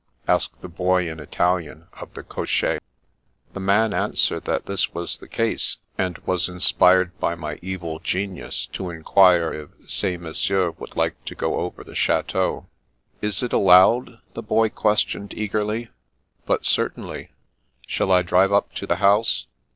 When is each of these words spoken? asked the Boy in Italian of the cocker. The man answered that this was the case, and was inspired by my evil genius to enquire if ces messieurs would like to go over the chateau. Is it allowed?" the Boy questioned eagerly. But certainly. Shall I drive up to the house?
asked 0.27 0.61
the 0.63 0.67
Boy 0.67 1.07
in 1.11 1.19
Italian 1.19 1.85
of 1.99 2.15
the 2.15 2.23
cocker. 2.23 2.79
The 3.53 3.59
man 3.59 3.93
answered 3.93 4.45
that 4.45 4.65
this 4.65 4.95
was 4.95 5.19
the 5.19 5.27
case, 5.27 5.77
and 5.95 6.17
was 6.25 6.49
inspired 6.49 7.15
by 7.19 7.35
my 7.35 7.59
evil 7.61 7.99
genius 7.99 8.65
to 8.73 8.89
enquire 8.89 9.53
if 9.53 9.69
ces 9.87 10.17
messieurs 10.19 10.73
would 10.79 10.95
like 10.97 11.23
to 11.25 11.35
go 11.35 11.57
over 11.59 11.83
the 11.83 11.93
chateau. 11.93 12.65
Is 13.21 13.43
it 13.43 13.53
allowed?" 13.53 14.17
the 14.33 14.41
Boy 14.41 14.69
questioned 14.69 15.35
eagerly. 15.35 15.89
But 16.47 16.65
certainly. 16.65 17.29
Shall 17.85 18.11
I 18.11 18.23
drive 18.23 18.51
up 18.51 18.73
to 18.77 18.87
the 18.87 18.95
house? 19.05 19.45